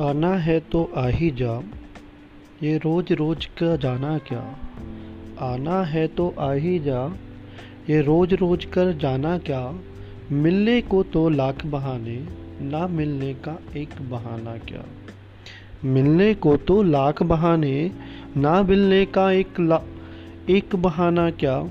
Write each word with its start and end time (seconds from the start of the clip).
आना 0.00 0.34
है 0.34 0.60
तो 0.60 0.92
आ 0.96 1.06
ही 1.06 1.30
जा। 1.30 1.62
ये 2.62 2.76
रोज 2.78 3.12
रोज 3.12 3.46
का 3.46 3.76
जाना 3.76 4.18
क्या? 4.18 4.58
आना 5.40 5.82
है 5.82 6.06
तो 6.06 6.34
आ 6.38 6.52
ही 6.52 6.78
जा। 6.78 7.16
ये 7.88 8.00
रोज 8.00 8.34
रोज 8.34 8.64
कर 8.64 8.92
जाना 8.92 9.38
क्या? 9.38 9.74
मिलने 10.32 10.80
को 10.80 11.02
तो 11.02 11.28
लाख 11.28 11.66
बहाने, 11.66 12.16
ना 12.60 12.86
मिलने 12.86 13.34
का 13.34 13.58
एक 13.76 13.88
बहाना 14.10 14.56
क्या? 14.56 14.84
मिलने 15.84 16.34
को 16.34 16.56
तो 16.56 16.82
लाख 16.82 17.22
बहाने, 17.22 17.90
ना 18.36 18.62
मिलने 18.62 19.04
का 19.06 19.30
एक 19.32 19.60
ला, 19.60 19.80
एक 20.50 20.76
बहाना 20.76 21.30
क्या? 21.30 21.62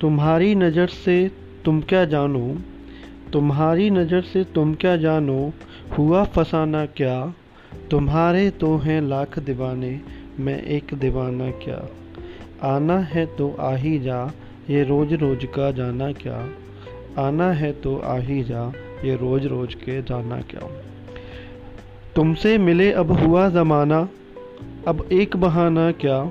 तुम्हारी 0.00 0.54
नज़र 0.54 0.86
से 0.86 1.30
तुम 1.64 1.80
क्या 1.80 2.04
जानो? 2.04 2.56
तुम्हारी 3.32 3.90
नज़र 3.90 4.20
से 4.20 4.44
तुम 4.44 4.74
क्या 4.74 4.96
जानो? 4.96 5.52
हुआ 5.98 6.24
फसाना 6.24 6.86
क्या? 6.86 7.34
तुम्हारे 7.90 8.50
तो 8.50 8.76
हैं 8.76 9.00
लाख 9.00 9.38
दीवाने, 9.38 10.00
मैं 10.40 10.62
एक 10.62 10.94
दीवाना 10.94 11.50
क्या? 11.50 11.88
आना 12.62 12.98
है 12.98 13.26
तो 13.26 13.56
आ 13.60 13.74
ही 13.74 13.98
जा, 13.98 14.32
ये 14.70 14.84
रोज 14.84 15.12
रोज 15.12 15.44
का 15.44 15.70
जाना 15.70 16.12
क्या? 16.12 16.48
आना 17.18 17.52
है 17.52 17.72
तो 17.72 17.98
आ 17.98 18.18
ही 18.18 18.44
जा, 18.44 18.72
ये 19.04 19.16
रोज 19.16 19.46
रोज 19.46 19.74
के 19.74 20.02
जाना 20.02 20.40
क्या? 20.40 20.60
तुमसे 22.16 22.58
मिले 22.58 22.92
अब 22.92 23.12
हुआ 23.12 23.48
ज़माना, 23.48 24.08
अब 24.88 25.08
एक 25.12 25.36
बहाना 25.36 25.90
क्या? 25.92 26.30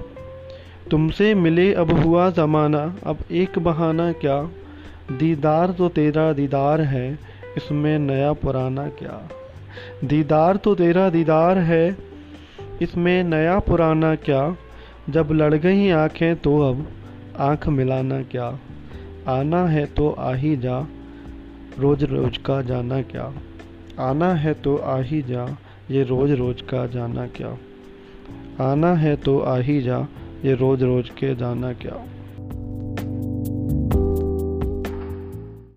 तुमसे 0.92 1.34
मिले 1.34 1.74
अब 1.74 1.92
हुआ 1.92 2.30
ज़माना, 2.30 2.96
अब 3.04 3.18
एक 3.32 3.60
बहाना 3.60 4.12
क्या? 4.12 4.42
दीदार 5.12 5.72
तो 5.72 5.90
तेरा 5.90 6.34
दीदार 6.34 6.82
है, 6.82 7.20
इसमें 7.58 8.00
नया 8.00 8.34
पुराना 8.34 8.88
क्या? 8.88 9.30
दीदार 10.04 10.58
तो 10.58 10.76
तेरा 10.76 11.10
दीदार 11.10 11.58
है, 11.58 11.98
इसमें 12.82 13.24
नया 13.24 13.60
पुराना 13.60 14.16
क्या? 14.16 14.56
जब 15.10 15.32
लड़ 15.32 15.54
गई 15.54 15.90
आँखें 15.90 16.36
तो 16.36 16.60
अब 16.62 16.86
आँख 17.40 17.68
मिलाना 17.68 18.22
क्या? 18.24 18.48
आना 19.28 19.66
है 19.68 19.86
तो 19.86 20.10
आ 20.10 20.34
ही 20.34 20.56
जा 20.58 20.88
रोज 21.80 22.04
रोज 22.04 22.38
का 22.38 22.62
जाना 22.62 23.02
क्या? 23.02 23.32
आना 24.00 24.34
है 24.34 24.54
तो 24.54 24.76
आ 24.78 25.00
ही 25.02 25.22
जा, 25.22 25.58
ये 25.92 26.04
रोज 26.04 26.32
रोज 26.32 26.62
का 26.62 26.86
जाना 26.88 27.28
क्या? 27.28 27.58
आना 28.62 28.94
है 28.94 29.16
तो 29.16 29.40
आ 29.40 29.58
ही 29.58 29.82
जा, 29.82 30.08
ये 30.46 30.54
रोज 30.54 30.84
रोज 30.84 31.10
के 31.10 31.36
जाना 31.36 31.74
क्या? 31.74 32.06